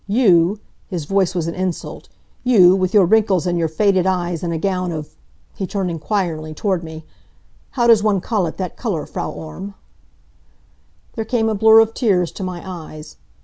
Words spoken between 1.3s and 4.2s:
was an insult, "you, with your wrinkles and your faded